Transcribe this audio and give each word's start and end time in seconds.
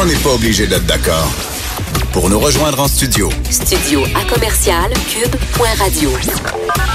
On 0.00 0.04
n'est 0.04 0.14
pas 0.14 0.32
obligé 0.32 0.68
d'être 0.68 0.86
d'accord. 0.86 1.28
Pour 2.12 2.30
nous 2.30 2.38
rejoindre 2.38 2.78
en 2.78 2.86
studio. 2.86 3.30
Studio 3.50 4.04
à 4.14 4.32
commercial 4.32 4.92
cube.radio. 5.08 6.10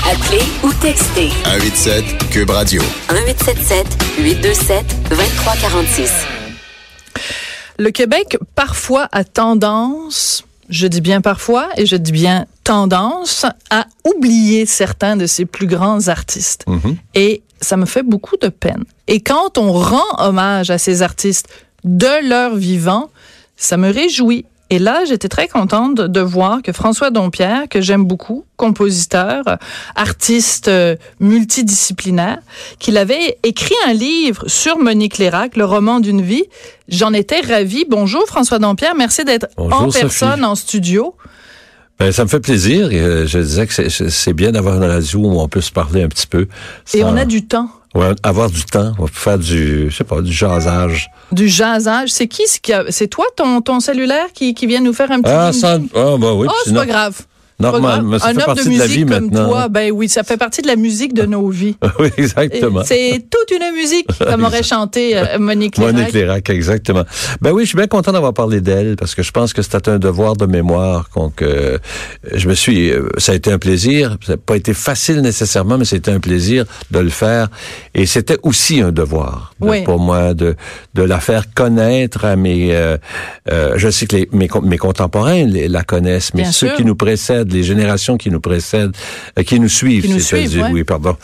Appelez 0.09 0.43
ou 0.63 0.71
textez 0.81 1.29
187 1.43 2.29
Cube 2.29 2.49
Radio. 2.49 2.81
1877 3.11 3.87
827 4.19 5.09
2346. 5.09 6.11
Le 7.77 7.91
Québec, 7.91 8.37
parfois, 8.55 9.09
a 9.11 9.25
tendance, 9.25 10.45
je 10.69 10.87
dis 10.87 11.01
bien 11.01 11.19
parfois, 11.19 11.67
et 11.75 11.85
je 11.85 11.97
dis 11.97 12.13
bien 12.13 12.45
tendance, 12.63 13.45
à 13.69 13.85
oublier 14.05 14.65
certains 14.65 15.17
de 15.17 15.25
ses 15.25 15.43
plus 15.43 15.67
grands 15.67 16.07
artistes. 16.07 16.63
Et 17.15 17.43
ça 17.59 17.75
me 17.75 17.85
fait 17.85 18.03
beaucoup 18.03 18.37
de 18.37 18.47
peine. 18.47 18.85
Et 19.07 19.19
quand 19.19 19.57
on 19.57 19.73
rend 19.73 20.07
hommage 20.19 20.69
à 20.69 20.77
ces 20.77 21.01
artistes 21.01 21.49
de 21.83 22.27
leur 22.29 22.55
vivant, 22.55 23.09
ça 23.57 23.77
me 23.77 23.91
réjouit. 23.91 24.45
Et 24.69 24.79
là, 24.79 25.03
j'étais 25.05 25.27
très 25.29 25.47
contente 25.47 25.97
de 26.01 26.19
voir 26.19 26.63
que 26.63 26.71
François 26.71 27.11
Dompierre, 27.11 27.69
que 27.69 27.79
j'aime 27.79 28.05
beaucoup, 28.05 28.43
compositeur, 28.57 29.43
artiste 29.95 30.67
euh, 30.67 30.95
multidisciplinaire, 31.19 32.39
qu'il 32.79 32.97
avait 32.97 33.37
écrit 33.43 33.75
un 33.87 33.93
livre 33.93 34.45
sur 34.47 34.79
Monique 34.79 35.19
Lérac, 35.19 35.57
le 35.57 35.65
roman 35.65 35.99
d'une 35.99 36.21
vie. 36.23 36.45
J'en 36.87 37.13
étais 37.13 37.41
ravie. 37.41 37.85
Bonjour 37.87 38.25
François 38.25 38.57
Dompierre, 38.57 38.95
merci 38.97 39.23
d'être 39.23 39.47
en 39.57 39.91
Sophie. 39.91 39.99
personne 40.01 40.43
en 40.43 40.55
studio. 40.55 41.15
Ben, 41.99 42.11
ça 42.11 42.23
me 42.23 42.29
fait 42.29 42.39
plaisir. 42.39 42.89
Euh, 42.91 43.27
je 43.27 43.37
disais 43.39 43.67
que 43.67 43.89
c'est- 43.89 44.33
bien 44.33 44.51
d'avoir 44.51 44.77
une 44.81 44.89
radio 44.89 45.19
où 45.19 45.39
on 45.39 45.47
peut 45.47 45.61
se 45.61 45.71
parler 45.71 46.01
un 46.01 46.07
petit 46.07 46.25
peu. 46.27 46.47
Et 46.95 47.03
on 47.03 47.15
a 47.15 47.25
du 47.25 47.45
temps, 47.45 47.69
Ouais, 47.95 48.11
avoir 48.23 48.49
du 48.49 48.63
temps. 48.63 48.93
On 48.97 49.05
peut 49.05 49.11
faire 49.13 49.37
du, 49.37 49.89
je 49.89 49.95
sais 49.95 50.03
pas, 50.03 50.21
du 50.21 50.31
jasage. 50.33 51.11
du 51.31 51.47
jasage. 51.47 52.09
C'est 52.09 52.27
qui, 52.27 52.43
c'est 52.89 53.07
toi 53.07 53.25
ton, 53.35 53.61
ton 53.61 53.79
cellulaire 53.79 54.27
qui, 54.33 54.53
qui 54.55 54.65
vient 54.65 54.81
nous 54.81 54.93
faire 54.93 55.11
un 55.11 55.21
petit 55.21 55.31
Ah, 55.31 55.51
ding? 55.77 55.89
ah, 55.95 56.15
bah 56.17 56.33
oui. 56.33 56.47
Oh, 56.49 56.53
c'est 56.65 56.73
pas 56.73 56.85
grave. 56.87 57.21
Normal, 57.59 58.01
mais 58.03 58.19
ça 58.19 58.27
un 58.27 58.33
fait 58.33 58.39
homme 58.39 58.45
partie 58.45 58.69
de 58.69 58.73
de 58.73 58.79
la 58.79 58.87
vie 58.87 59.05
comme 59.05 59.25
maintenant. 59.25 59.49
toi, 59.49 59.67
ben 59.69 59.91
oui, 59.93 60.09
ça 60.09 60.23
fait 60.23 60.37
partie 60.37 60.61
de 60.61 60.67
la 60.67 60.75
musique 60.75 61.13
de 61.13 61.23
nos 61.25 61.47
vies. 61.49 61.75
oui, 61.99 62.09
exactement. 62.17 62.81
C'est 62.83 63.23
toute 63.29 63.51
une 63.57 63.73
musique, 63.75 64.07
comme 64.19 64.43
aurait 64.43 64.63
chanté 64.63 65.17
euh, 65.17 65.37
Monique 65.39 65.77
Lérac. 65.77 65.93
Monique 65.95 66.13
Lérac, 66.13 66.49
exactement. 66.49 67.03
Ben 67.41 67.51
oui, 67.51 67.63
je 67.63 67.69
suis 67.69 67.77
bien 67.77 67.87
content 67.87 68.11
d'avoir 68.11 68.33
parlé 68.33 68.59
d'elle 68.61 68.95
parce 68.95 69.15
que 69.15 69.23
je 69.23 69.31
pense 69.31 69.53
que 69.53 69.61
c'était 69.61 69.89
un 69.89 69.99
devoir 69.99 70.35
de 70.35 70.45
mémoire. 70.45 71.09
Donc, 71.15 71.41
euh, 71.41 71.77
je 72.33 72.47
me 72.49 72.53
suis, 72.53 72.91
euh, 72.91 73.07
ça 73.17 73.31
a 73.31 73.35
été 73.35 73.51
un 73.51 73.59
plaisir. 73.59 74.17
Ça 74.25 74.33
n'a 74.33 74.37
pas 74.37 74.55
été 74.55 74.73
facile 74.73 75.21
nécessairement, 75.21 75.77
mais 75.77 75.85
c'était 75.85 76.11
un 76.11 76.19
plaisir 76.19 76.65
de 76.91 76.99
le 76.99 77.09
faire. 77.09 77.49
Et 77.93 78.05
c'était 78.05 78.37
aussi 78.43 78.81
un 78.81 78.91
devoir 78.91 79.53
de- 79.61 79.67
Oui. 79.69 79.83
pour 79.83 79.99
moi 79.99 80.33
de 80.33 80.55
de 80.95 81.01
la 81.03 81.19
faire 81.19 81.53
connaître 81.53 82.25
à 82.25 82.35
mes. 82.35 82.75
euh, 82.75 82.97
je 83.77 83.89
sais 83.89 84.05
que 84.05 84.15
les, 84.15 84.29
mes, 84.31 84.47
con- 84.47 84.61
mes 84.61 84.77
contemporains 84.77 85.45
les- 85.45 85.67
la 85.67 85.83
connaissent, 85.83 86.33
mais 86.33 86.43
Bien 86.43 86.51
ceux 86.51 86.67
sûr. 86.67 86.75
qui 86.77 86.85
nous 86.85 86.95
précèdent, 86.95 87.42
les 87.51 87.63
générations 87.63 88.17
qui 88.17 88.29
nous 88.29 88.39
précèdent, 88.39 88.95
euh, 89.39 89.43
qui 89.43 89.59
nous 89.59 89.67
suivent, 89.69 90.03
Qui 90.03 90.09
nous 90.13 90.19
ouais. 90.61 90.69
oui, 90.71 90.83
pardon, 90.83 91.17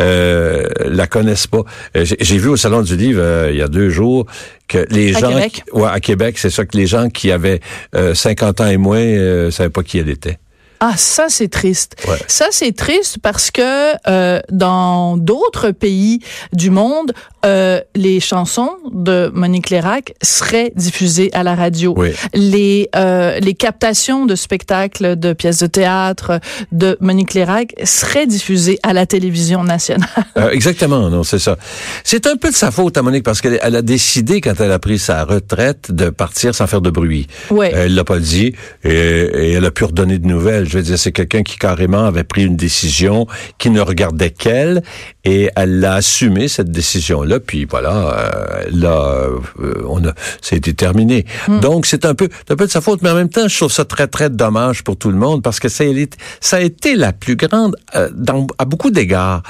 euh, 0.00 0.66
la 0.86 1.06
connaissent 1.06 1.46
pas. 1.46 1.62
Euh, 1.96 2.04
J'ai 2.04 2.16
j'ai 2.20 2.38
vu 2.38 2.48
au 2.48 2.56
salon 2.56 2.82
du 2.82 2.96
livre 2.96 3.20
euh, 3.22 3.50
il 3.52 3.58
y 3.58 3.62
a 3.62 3.68
deux 3.68 3.90
jours 3.90 4.26
que 4.68 4.84
les 4.90 5.14
À 5.16 5.20
gens, 5.20 5.28
Québec. 5.30 5.62
qui- 5.66 5.78
ouais, 5.78 5.88
à 5.90 6.00
Québec, 6.00 6.38
c'est 6.38 6.50
ça 6.50 6.64
que 6.64 6.76
les 6.76 6.86
gens 6.86 7.08
qui 7.08 7.30
avaient 7.30 7.60
euh, 7.94 8.14
50 8.14 8.60
ans 8.60 8.66
et 8.68 8.76
moins 8.76 8.98
euh, 8.98 9.50
savaient 9.50 9.70
pas 9.70 9.82
qui 9.82 9.98
elle 9.98 10.08
était. 10.08 10.38
Ah, 10.84 10.94
ça, 10.96 11.26
c'est 11.28 11.46
triste. 11.46 11.94
Ouais. 12.08 12.18
Ça, 12.26 12.46
c'est 12.50 12.74
triste 12.74 13.18
parce 13.22 13.52
que 13.52 13.92
euh, 14.08 14.40
dans 14.50 15.16
d'autres 15.16 15.70
pays 15.70 16.18
du 16.52 16.70
monde, 16.70 17.12
euh, 17.46 17.80
les 17.94 18.18
chansons 18.18 18.72
de 18.92 19.30
Monique 19.32 19.70
Lérac 19.70 20.14
seraient 20.22 20.72
diffusées 20.74 21.30
à 21.34 21.44
la 21.44 21.54
radio. 21.54 21.94
Oui. 21.96 22.10
Les, 22.34 22.88
euh, 22.96 23.38
les 23.38 23.54
captations 23.54 24.26
de 24.26 24.34
spectacles, 24.34 25.14
de 25.14 25.32
pièces 25.34 25.58
de 25.58 25.68
théâtre 25.68 26.40
de 26.72 26.96
Monique 27.00 27.34
Lérac 27.34 27.74
seraient 27.84 28.26
diffusées 28.26 28.80
à 28.82 28.92
la 28.92 29.06
télévision 29.06 29.62
nationale. 29.62 30.08
Euh, 30.36 30.50
exactement, 30.50 31.10
non, 31.10 31.22
c'est 31.22 31.38
ça. 31.38 31.58
C'est 32.02 32.26
un 32.26 32.36
peu 32.36 32.50
de 32.50 32.56
sa 32.56 32.72
faute 32.72 32.96
à 32.96 33.02
Monique 33.02 33.22
parce 33.22 33.40
qu'elle 33.40 33.60
elle 33.62 33.76
a 33.76 33.82
décidé 33.82 34.40
quand 34.40 34.60
elle 34.60 34.72
a 34.72 34.80
pris 34.80 34.98
sa 34.98 35.24
retraite 35.24 35.92
de 35.92 36.10
partir 36.10 36.56
sans 36.56 36.66
faire 36.66 36.80
de 36.80 36.90
bruit. 36.90 37.28
Ouais. 37.50 37.70
Elle 37.72 37.94
l'a 37.94 38.04
pas 38.04 38.18
dit 38.18 38.54
et, 38.82 38.90
et 38.90 39.52
elle 39.52 39.64
a 39.64 39.70
pu 39.70 39.84
redonner 39.84 40.18
de 40.18 40.26
nouvelles. 40.26 40.71
Je 40.72 40.78
veux 40.78 40.84
dire, 40.84 40.98
c'est 40.98 41.12
quelqu'un 41.12 41.42
qui 41.42 41.58
carrément 41.58 42.06
avait 42.06 42.24
pris 42.24 42.44
une 42.44 42.56
décision 42.56 43.26
qui 43.58 43.68
ne 43.68 43.82
regardait 43.82 44.30
qu'elle 44.30 44.82
et 45.22 45.50
elle 45.54 45.80
l'a 45.80 45.96
assumé 45.96 46.48
cette 46.48 46.70
décision-là. 46.70 47.40
Puis 47.40 47.66
voilà, 47.66 47.92
euh, 47.92 48.62
là, 48.72 49.28
euh, 49.60 49.82
on 49.86 50.02
a, 50.06 50.14
été 50.50 50.72
terminé. 50.72 51.26
Donc 51.60 51.84
c'est 51.84 52.06
un 52.06 52.14
peu, 52.14 52.30
un 52.48 52.56
peu 52.56 52.64
de 52.64 52.70
sa 52.70 52.80
faute, 52.80 53.02
mais 53.02 53.10
en 53.10 53.14
même 53.14 53.28
temps, 53.28 53.48
je 53.48 53.54
trouve 53.54 53.70
ça 53.70 53.84
très 53.84 54.06
très 54.06 54.30
dommage 54.30 54.82
pour 54.82 54.96
tout 54.96 55.10
le 55.10 55.18
monde 55.18 55.42
parce 55.42 55.60
que 55.60 55.68
ça, 55.68 55.84
a 55.84 55.88
été- 55.88 56.16
ça 56.40 56.56
a 56.56 56.60
été 56.60 56.96
la 56.96 57.12
plus 57.12 57.36
grande 57.36 57.76
euh, 57.94 58.08
dans, 58.14 58.46
à 58.56 58.64
beaucoup 58.64 58.90
d'égards 58.90 59.42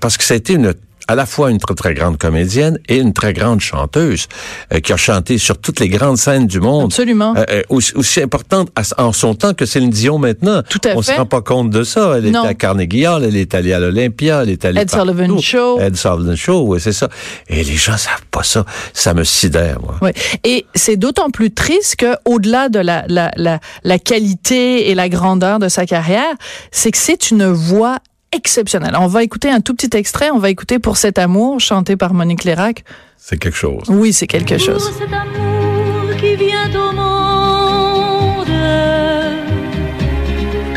parce 0.00 0.16
que 0.16 0.22
ça 0.22 0.34
a 0.34 0.36
été 0.36 0.52
une 0.52 0.72
à 1.08 1.14
la 1.14 1.26
fois 1.26 1.50
une 1.50 1.58
très 1.58 1.74
très 1.74 1.94
grande 1.94 2.18
comédienne 2.18 2.78
et 2.88 2.96
une 2.96 3.12
très 3.12 3.32
grande 3.32 3.60
chanteuse 3.60 4.26
euh, 4.72 4.80
qui 4.80 4.92
a 4.92 4.96
chanté 4.96 5.38
sur 5.38 5.58
toutes 5.58 5.80
les 5.80 5.88
grandes 5.88 6.16
scènes 6.18 6.46
du 6.46 6.60
monde. 6.60 6.86
Absolument. 6.86 7.34
Euh, 7.36 7.44
euh, 7.50 7.62
aussi, 7.68 7.92
aussi 7.94 8.20
importante 8.22 8.68
à- 8.76 9.02
en 9.02 9.12
son 9.12 9.34
temps 9.34 9.54
que 9.54 9.66
Céline 9.66 9.90
Dion 9.90 10.18
maintenant. 10.18 10.62
Tout 10.68 10.80
à 10.84 10.90
On 10.96 11.02
fait. 11.02 11.12
se 11.12 11.16
rend 11.18 11.26
pas 11.26 11.42
compte 11.42 11.70
de 11.70 11.84
ça. 11.84 12.14
Elle 12.16 12.30
Non. 12.30 12.40
était 12.40 12.48
à 12.48 12.54
Carnegie 12.54 13.06
Hall, 13.06 13.24
elle 13.24 13.36
est 13.36 13.54
allée 13.54 13.72
à 13.72 13.80
l'Olympia, 13.80 14.42
elle 14.42 14.50
est 14.50 14.64
allée 14.64 14.80
Ed 14.80 14.90
partout. 14.90 15.06
Sullivan 15.12 15.38
Show. 15.40 15.80
Ed 15.80 15.96
Sullivan 15.96 16.36
Show, 16.36 16.64
oui, 16.68 16.80
c'est 16.80 16.92
ça. 16.92 17.08
Et 17.48 17.62
les 17.64 17.76
gens 17.76 17.96
savent 17.96 18.24
pas 18.30 18.42
ça. 18.42 18.64
Ça 18.92 19.14
me 19.14 19.24
sidère, 19.24 19.80
moi. 19.80 19.96
Ouais. 20.02 20.14
Et 20.44 20.66
c'est 20.74 20.96
d'autant 20.96 21.30
plus 21.30 21.52
triste 21.52 21.96
que, 21.96 22.14
au-delà 22.24 22.68
de 22.68 22.78
la, 22.78 23.04
la, 23.08 23.30
la, 23.36 23.60
la 23.82 23.98
qualité 23.98 24.90
et 24.90 24.94
la 24.94 25.08
grandeur 25.08 25.58
de 25.58 25.68
sa 25.68 25.86
carrière, 25.86 26.34
c'est 26.70 26.90
que 26.90 26.98
c'est 26.98 27.30
une 27.30 27.46
voix 27.46 27.98
exceptionnelle. 28.34 28.96
On 28.98 29.06
va 29.06 29.22
écouter 29.22 29.50
un 29.50 29.60
tout 29.60 29.74
petit 29.74 29.96
extrait. 29.96 30.30
On 30.30 30.38
va 30.38 30.50
écouter 30.50 30.78
Pour 30.78 30.96
cet 30.96 31.18
amour, 31.18 31.60
chanté 31.60 31.96
par 31.96 32.14
Monique 32.14 32.44
Lérac. 32.44 32.84
C'est 33.16 33.38
quelque 33.38 33.56
chose. 33.56 33.84
Oui, 33.88 34.12
c'est 34.12 34.26
quelque 34.26 34.58
chose. 34.58 34.84
Pour 34.84 34.98
cet 34.98 35.12
amour 35.12 36.16
qui 36.20 36.36
vient 36.36 36.70
au 36.74 36.92
monde, 36.92 38.54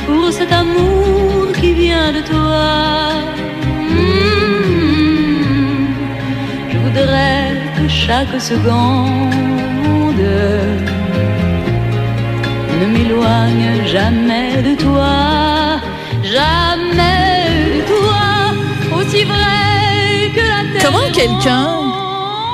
pour 0.05 0.31
cet 0.31 0.51
amour 0.51 1.51
qui 1.59 1.73
vient 1.73 2.13
de 2.13 2.21
toi, 2.21 3.13
mm, 3.89 4.17
je 6.71 6.77
voudrais 6.77 7.57
que 7.75 7.87
chaque 7.89 8.39
seconde 8.39 9.33
ne 12.79 12.85
m'éloigne 12.85 13.85
jamais 13.87 14.61
de 14.61 14.75
toi, 14.81 15.81
jamais 16.23 17.26
aussi 19.07 19.23
vrai 19.23 20.31
que 20.33 20.39
la 20.39 20.79
terre. 20.79 20.83
Comment 20.83 21.11
quelqu'un, 21.11 21.67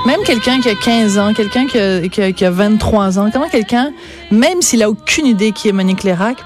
même 0.05 0.23
quelqu'un 0.25 0.59
qui 0.59 0.69
a 0.69 0.75
15 0.75 1.17
ans, 1.17 1.33
quelqu'un 1.33 1.65
qui 1.67 1.79
a, 1.79 2.07
qui, 2.07 2.21
a, 2.21 2.31
qui 2.31 2.45
a 2.45 2.51
23 2.51 3.19
ans, 3.19 3.29
comment 3.31 3.49
quelqu'un, 3.49 3.91
même 4.31 4.61
s'il 4.61 4.83
a 4.83 4.89
aucune 4.89 5.25
idée 5.25 5.51
qui 5.51 5.69
est 5.69 5.71
Monique 5.71 6.03
Lérac, 6.03 6.37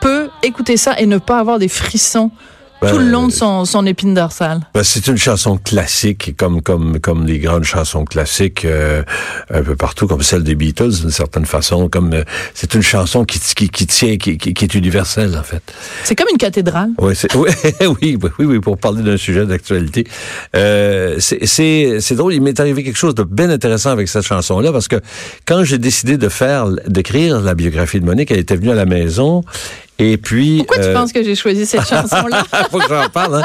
peut 0.00 0.30
écouter 0.42 0.76
ça 0.76 0.98
et 0.98 1.06
ne 1.06 1.18
pas 1.18 1.38
avoir 1.38 1.58
des 1.58 1.68
frissons 1.68 2.30
tout 2.88 2.98
le 2.98 3.08
long 3.08 3.28
de 3.28 3.32
son, 3.32 3.64
son 3.64 3.86
épine 3.86 4.14
dorsale? 4.14 4.60
Ben, 4.74 4.82
c'est 4.82 5.06
une 5.06 5.16
chanson 5.16 5.58
classique, 5.58 6.36
comme 6.36 6.62
comme 6.62 6.98
comme 7.00 7.26
les 7.26 7.38
grandes 7.38 7.64
chansons 7.64 8.04
classiques 8.04 8.64
euh, 8.64 9.02
un 9.50 9.62
peu 9.62 9.76
partout, 9.76 10.06
comme 10.06 10.22
celle 10.22 10.42
des 10.42 10.54
Beatles 10.54 11.00
d'une 11.00 11.10
certaine 11.10 11.46
façon. 11.46 11.88
Comme 11.88 12.12
euh, 12.12 12.24
c'est 12.54 12.74
une 12.74 12.82
chanson 12.82 13.24
qui 13.24 13.38
qui, 13.38 13.68
qui 13.68 13.86
tient, 13.86 14.16
qui, 14.16 14.38
qui, 14.38 14.54
qui 14.54 14.64
est 14.64 14.74
universelle 14.74 15.36
en 15.38 15.42
fait. 15.42 15.62
C'est 16.04 16.14
comme 16.14 16.28
une 16.30 16.38
cathédrale. 16.38 16.90
Oui, 16.98 17.14
oui, 17.34 17.48
oui, 17.80 18.18
oui, 18.38 18.44
oui, 18.44 18.60
pour 18.60 18.78
parler 18.78 19.02
d'un 19.02 19.16
sujet 19.16 19.46
d'actualité. 19.46 20.06
Euh, 20.56 21.16
c'est, 21.18 21.46
c'est, 21.46 21.98
c'est 22.00 22.14
drôle, 22.14 22.34
il 22.34 22.42
m'est 22.42 22.58
arrivé 22.60 22.82
quelque 22.82 22.98
chose 22.98 23.14
de 23.14 23.22
bien 23.22 23.50
intéressant 23.50 23.90
avec 23.90 24.08
cette 24.08 24.24
chanson-là, 24.24 24.72
parce 24.72 24.88
que 24.88 24.96
quand 25.46 25.64
j'ai 25.64 25.78
décidé 25.78 26.16
de 26.16 26.28
faire, 26.28 26.66
d'écrire 26.86 27.40
la 27.40 27.54
biographie 27.54 28.00
de 28.00 28.04
Monique, 28.04 28.30
elle 28.30 28.38
était 28.38 28.56
venue 28.56 28.70
à 28.70 28.74
la 28.74 28.86
maison, 28.86 29.42
et 30.02 30.16
puis... 30.16 30.58
Pourquoi 30.58 30.78
tu 30.78 30.88
euh, 30.88 30.94
penses 30.94 31.12
que 31.12 31.22
j'ai 31.22 31.34
choisi 31.34 31.64
cette 31.66 31.86
chanson-là? 31.88 32.44
faut 32.70 32.78
que 32.78 32.88
j'en 32.88 33.08
parle, 33.08 33.36
hein. 33.36 33.42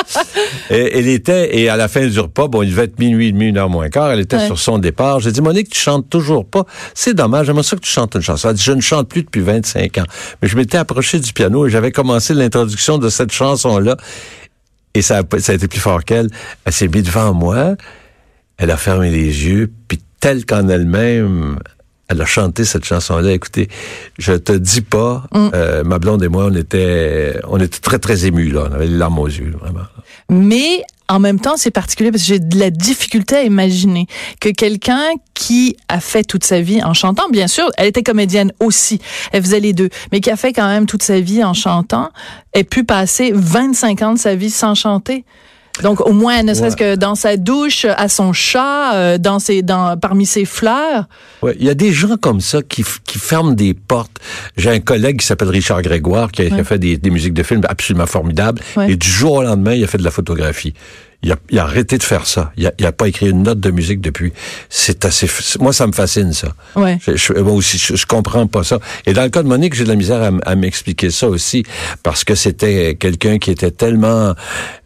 Et, 0.70 0.98
elle 1.00 1.08
était, 1.08 1.58
et 1.58 1.70
à 1.70 1.78
la 1.78 1.88
fin 1.88 2.06
du 2.08 2.20
repas, 2.20 2.48
bon, 2.48 2.64
il 2.64 2.70
devait 2.72 2.84
être 2.86 3.00
minuit 3.00 3.32
demi, 3.32 3.48
une 3.48 3.58
heure 3.58 3.70
moins 3.70 3.90
quart, 3.90 4.12
elle 4.12 4.20
était 4.20 4.38
Ouais. 4.38 4.46
sur 4.46 4.60
son 4.60 4.78
départ. 4.78 5.20
J'ai 5.20 5.32
dit, 5.32 5.42
Monique, 5.42 5.70
tu 5.70 5.80
chantes 5.80 6.10
toujours 6.10 6.46
pas. 6.46 6.66
C'est 6.94 7.14
dommage, 7.14 7.48
j'aimerais 7.48 7.64
ça 7.64 7.76
que 7.76 7.82
tu 7.82 7.92
chantes 7.92 8.16
une 8.16 8.22
chanson. 8.22 8.50
Elle 8.50 8.56
dit, 8.56 8.64
je 8.64 8.72
ne 8.72 8.82
chante 8.82 9.08
plus 9.10 9.24
depuis 9.24 9.42
25 9.42 9.98
ans. 10.00 10.04
Mais 10.42 10.48
je 10.48 10.56
m'étais 10.58 10.78
approché 10.78 11.20
du 11.20 11.34
piano 11.34 11.66
et 11.66 11.70
j'avais 11.70 11.92
commencé 11.92 12.34
l'introduction 12.34 12.98
de 12.98 13.10
cette 13.10 13.32
chanson-là. 13.32 13.98
Et 14.94 15.02
ça 15.02 15.20
a, 15.20 15.40
ça 15.40 15.52
a 15.52 15.56
été 15.56 15.68
plus 15.68 15.80
fort 15.80 16.04
qu'elle. 16.04 16.30
Elle 16.66 16.74
s'est 16.74 16.88
mise 16.88 17.04
devant 17.04 17.34
moi, 17.34 17.76
elle 18.58 18.72
a 18.72 18.78
fermé 18.78 19.12
les 19.12 19.46
yeux, 19.48 19.72
puis 19.88 20.00
telle 20.20 20.46
qu'en 20.46 20.68
elle-même, 20.68 21.60
elle 22.10 22.22
a 22.22 22.26
chanté 22.26 22.64
cette 22.66 22.86
chanson-là. 22.86 23.32
Écoutez, 23.34 23.68
je 24.18 24.34
te 24.34 24.52
dis 24.54 24.82
pas, 24.82 25.24
Mm. 25.34 25.50
euh, 25.54 25.84
ma 25.84 26.00
blonde 26.00 26.24
et 26.24 26.28
moi, 26.30 26.46
on 26.50 26.56
était, 26.56 27.40
on 27.48 27.60
était 27.60 27.80
très 27.80 28.00
très 28.00 28.26
émus 28.26 28.50
là. 28.52 28.68
On 28.70 28.74
avait 28.74 28.88
les 28.88 28.98
larmes 28.98 29.20
aux 29.20 29.28
yeux, 29.28 29.54
vraiment. 29.60 29.86
Mais 30.30 30.84
en 31.10 31.20
même 31.20 31.40
temps, 31.40 31.56
c'est 31.58 31.72
particulier 31.72 32.12
parce 32.12 32.24
que 32.24 32.28
j'ai 32.28 32.40
de 32.40 32.60
la 32.60 32.70
difficulté 32.70 33.36
à 33.38 33.44
imaginer 33.44 34.08
que 34.42 34.50
quelqu'un 34.50 35.04
qui 35.34 35.78
a 35.88 36.00
fait 36.02 36.24
toute 36.24 36.44
sa 36.44 36.60
vie 36.60 36.84
en 36.84 36.94
chantant, 36.94 37.30
bien 37.30 37.48
sûr, 37.48 37.70
elle 37.78 37.88
était 37.88 38.04
comédienne 38.04 38.52
aussi, 38.60 39.00
elle 39.32 39.42
faisait 39.44 39.62
les 39.62 39.72
deux, 39.74 39.90
mais 40.12 40.20
qui 40.20 40.30
a 40.30 40.36
fait 40.36 40.52
quand 40.54 40.68
même 40.68 40.86
toute 40.86 41.04
sa 41.04 41.20
vie 41.22 41.44
en 41.44 41.54
chantant, 41.54 42.10
ait 42.54 42.66
pu 42.66 42.84
passer 42.84 43.32
25 43.34 44.02
ans 44.02 44.14
de 44.14 44.20
sa 44.20 44.36
vie 44.36 44.50
sans 44.50 44.76
chanter. 44.76 45.24
Donc 45.84 46.06
au 46.06 46.14
moins, 46.14 46.44
ne 46.44 46.54
serait-ce 46.54 46.76
que 46.76 46.96
dans 46.96 47.16
sa 47.16 47.38
douche, 47.38 47.86
à 47.86 48.10
son 48.10 48.34
chat, 48.34 48.94
euh, 48.96 49.18
dans 49.18 49.40
ses, 49.40 49.62
dans, 49.62 49.98
parmi 49.98 50.26
ses 50.26 50.46
fleurs. 50.46 51.06
Ouais, 51.42 51.56
il 51.60 51.66
y 51.66 51.70
a 51.70 51.74
des 51.74 51.92
gens 51.92 52.18
comme 52.18 52.42
ça 52.42 52.62
qui, 52.62 52.84
qui 53.06 53.20
ferment 53.20 53.54
des 53.54 53.74
portes. 53.74 54.20
J'ai 54.58 54.70
un 54.70 54.80
collègue 54.80 55.20
qui 55.20 55.26
s'appelle 55.26 55.50
Richard 55.50 55.82
Grégoire 55.82 56.32
qui 56.32 56.42
a, 56.42 56.50
qui 56.50 56.60
a 56.60 56.64
fait 56.64 56.80
des, 56.80 56.98
des 56.98 57.10
musiques 57.10 57.34
de 57.34 57.44
films 57.44 57.62
absolument 57.68 58.08
formidables. 58.08 58.62
Et 58.88 58.96
du 58.96 59.08
jour 59.08 59.34
au 59.34 59.44
lendemain, 59.44 59.74
il 59.74 59.84
a 59.84 59.88
fait 59.88 59.98
de 59.98 60.04
la 60.04 60.12
photographie. 60.12 60.74
Il 61.24 61.32
a, 61.32 61.36
il 61.50 61.58
a 61.58 61.64
arrêté 61.64 61.98
de 61.98 62.04
faire 62.04 62.28
ça. 62.28 62.52
Il 62.58 62.68
a, 62.68 62.74
il 62.78 62.86
a 62.86 62.92
pas 62.92 63.08
écrit 63.08 63.30
une 63.32 63.42
note 63.42 63.60
de 63.60 63.72
musique 63.72 64.02
depuis. 64.02 64.34
C'est 64.70 65.04
assez. 65.04 65.28
Moi, 65.60 65.74
ça 65.74 65.88
me 65.88 65.92
fascine 65.92 66.32
ça. 66.32 66.50
Ouais. 66.76 67.00
Je, 67.06 67.16
je- 67.18 67.34
moi 67.34 67.54
aussi, 67.54 67.80
je, 67.80 67.96
je 67.96 68.06
comprends 68.06 68.46
pas 68.46 68.64
ça. 68.64 68.80
Et 69.08 69.14
dans 69.14 69.24
le 69.24 69.30
cas 69.30 69.42
de 69.42 69.48
Monique, 69.48 69.74
j'ai 69.74 69.84
de 69.84 69.90
la 69.90 69.96
misère 69.96 70.22
à, 70.22 70.30
à 70.50 70.56
m'expliquer 70.56 71.10
ça 71.10 71.28
aussi, 71.28 71.64
parce 72.04 72.24
que 72.24 72.36
c'était 72.36 72.96
quelqu'un 72.96 73.40
qui 73.40 73.50
était 73.50 73.72
tellement, 73.72 74.36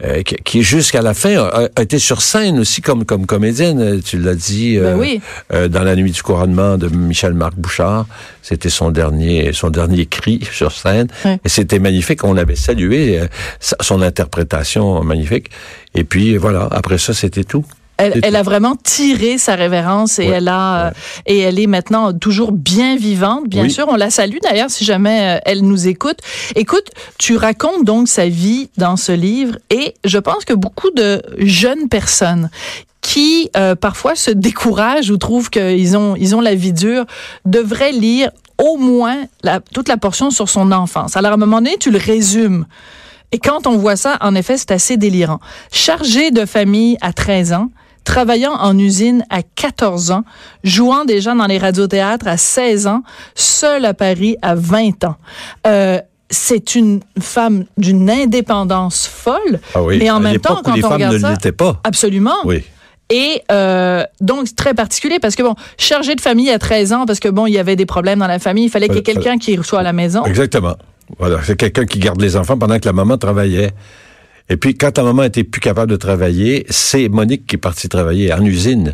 euh, 0.05 0.21
qui, 0.23 0.35
qui 0.37 0.63
jusqu'à 0.63 1.01
la 1.01 1.13
fin 1.13 1.35
a, 1.37 1.67
a 1.75 1.81
été 1.81 1.99
sur 1.99 2.21
scène 2.21 2.59
aussi 2.59 2.81
comme 2.81 3.03
comme 3.03 3.25
comédienne. 3.25 3.81
euh, 3.81 3.99
Tu 4.03 4.17
l'as 4.17 4.35
dit. 4.35 4.77
Ben 4.79 4.97
oui. 4.97 5.19
euh, 5.53 5.67
dans 5.67 5.83
la 5.83 5.97
nuit 5.97 6.11
du 6.11 6.23
couronnement 6.23 6.77
de 6.77 6.87
Michel 6.87 7.33
Marc 7.33 7.55
Bouchard, 7.57 8.05
c'était 8.41 8.69
son 8.69 8.89
dernier 8.89 9.51
son 9.51 9.69
dernier 9.69 10.05
cri 10.05 10.47
sur 10.53 10.71
scène, 10.71 11.07
Ouais. 11.25 11.39
et 11.43 11.49
c'était 11.49 11.79
magnifique. 11.79 12.23
On 12.23 12.37
avait 12.37 12.55
salué 12.55 13.19
euh, 13.19 13.27
son 13.59 14.01
interprétation 14.01 15.03
magnifique. 15.03 15.49
Et 15.93 16.05
puis 16.05 16.20
voilà. 16.37 16.67
Après 16.71 16.97
ça, 16.97 17.13
c'était 17.13 17.43
tout. 17.43 17.65
Elle, 17.97 18.35
a 18.35 18.41
vraiment 18.41 18.75
tiré 18.75 19.37
sa 19.37 19.53
révérence 19.53 20.17
et 20.17 20.27
Ouais, 20.27 20.35
elle 20.37 20.47
a 20.47 20.85
euh, 20.85 20.87
ouais. 20.87 20.93
et 21.27 21.39
elle 21.39 21.59
est 21.59 21.67
maintenant 21.67 22.13
toujours 22.13 22.51
bien 22.51 22.95
vivante. 22.95 23.47
Bien 23.47 23.63
Oui. 23.63 23.69
sûr, 23.71 23.85
on 23.89 23.95
la 23.95 24.09
salue 24.09 24.37
d'ailleurs 24.41 24.71
si 24.71 24.83
jamais 24.83 25.37
euh, 25.37 25.39
elle 25.45 25.61
nous 25.61 25.87
écoute. 25.87 26.17
Écoute, 26.55 26.87
tu 27.19 27.35
racontes 27.37 27.85
donc 27.85 28.07
sa 28.07 28.27
vie 28.27 28.69
dans 28.77 28.95
ce 28.97 29.11
livre 29.11 29.55
et 29.69 29.93
je 30.03 30.17
pense 30.17 30.45
que 30.45 30.53
beaucoup 30.53 30.89
de 30.89 31.21
jeunes 31.37 31.89
personnes 31.89 32.49
qui 33.01 33.49
euh, 33.55 33.75
parfois 33.75 34.15
se 34.15 34.31
découragent 34.31 35.11
ou 35.11 35.17
trouvent 35.17 35.51
qu'ils 35.51 35.95
ont 35.95 36.15
ils 36.15 36.35
ont 36.35 36.41
la 36.41 36.55
vie 36.55 36.73
dure 36.73 37.05
devraient 37.45 37.91
lire 37.91 38.31
au 38.57 38.77
moins 38.77 39.17
la, 39.43 39.59
toute 39.59 39.87
la 39.87 39.97
portion 39.97 40.31
sur 40.31 40.49
son 40.49 40.71
enfance. 40.71 41.17
Alors 41.17 41.31
à 41.31 41.33
un 41.35 41.37
moment 41.37 41.57
donné, 41.57 41.77
tu 41.79 41.91
le 41.91 41.99
résumes. 41.99 42.65
Et 43.31 43.39
quand 43.39 43.67
on 43.67 43.77
voit 43.77 43.95
ça, 43.95 44.17
en 44.21 44.35
effet, 44.35 44.57
c'est 44.57 44.71
assez 44.71 44.97
délirant. 44.97 45.39
Chargé 45.71 46.31
de 46.31 46.45
famille 46.45 46.97
à 47.01 47.13
13 47.13 47.53
ans, 47.53 47.69
travaillant 48.03 48.53
en 48.53 48.77
usine 48.77 49.23
à 49.29 49.41
14 49.41 50.11
ans, 50.11 50.23
jouant 50.63 51.05
déjà 51.05 51.33
dans 51.33 51.45
les 51.45 51.57
radiothéâtres 51.57 52.27
à 52.27 52.37
16 52.37 52.87
ans, 52.87 53.03
seul 53.35 53.85
à 53.85 53.93
Paris 53.93 54.35
à 54.41 54.55
20 54.55 55.03
ans. 55.05 55.15
Euh, 55.67 55.99
c'est 56.29 56.75
une 56.75 57.01
femme 57.19 57.65
d'une 57.77 58.09
indépendance 58.09 59.05
folle, 59.05 59.59
Ah 59.75 59.83
oui. 59.83 59.97
mais 59.99 60.09
en 60.09 60.15
À 60.17 60.19
même 60.19 60.39
temps, 60.39 60.61
quand 60.63 60.73
les 60.73 60.79
on 60.83 60.87
femmes 60.89 60.93
regarde 60.93 61.13
ne 61.15 61.19
ça, 61.19 61.31
l'étaient 61.31 61.51
pas. 61.51 61.79
absolument. 61.83 62.35
Oui. 62.45 62.63
Et 63.09 63.41
euh, 63.51 64.05
donc 64.21 64.55
très 64.55 64.73
particulier 64.73 65.19
parce 65.19 65.35
que 65.35 65.43
bon, 65.43 65.55
chargé 65.77 66.15
de 66.15 66.21
famille 66.21 66.49
à 66.49 66.57
13 66.59 66.93
ans 66.93 67.05
parce 67.05 67.19
que 67.19 67.27
bon, 67.27 67.45
il 67.45 67.51
y 67.53 67.59
avait 67.59 67.75
des 67.75 67.85
problèmes 67.85 68.19
dans 68.19 68.27
la 68.27 68.39
famille, 68.39 68.65
il 68.65 68.69
fallait 68.69 68.87
qu'il 68.87 68.95
y 68.95 68.99
ait 68.99 69.03
Voilà. 69.13 69.19
quelqu'un 69.21 69.37
qui 69.37 69.61
soit 69.67 69.79
à 69.79 69.83
la 69.83 69.91
maison. 69.91 70.23
Exactement. 70.23 70.75
Voilà, 71.19 71.39
c'est 71.43 71.55
quelqu'un 71.55 71.85
qui 71.85 71.99
garde 71.99 72.21
les 72.21 72.35
enfants 72.37 72.57
pendant 72.57 72.79
que 72.79 72.85
la 72.85 72.93
maman 72.93 73.17
travaillait. 73.17 73.71
Et 74.49 74.57
puis, 74.57 74.75
quand 74.75 74.91
ta 74.91 75.03
maman 75.03 75.23
était 75.23 75.43
plus 75.43 75.61
capable 75.61 75.91
de 75.91 75.95
travailler, 75.97 76.65
c'est 76.69 77.07
Monique 77.09 77.45
qui 77.47 77.55
est 77.55 77.59
partie 77.59 77.87
travailler 77.89 78.33
en 78.33 78.43
usine. 78.43 78.93